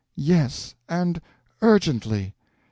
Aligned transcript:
"Yes, 0.15 0.73
and 0.89 1.21
urgently." 1.61 2.33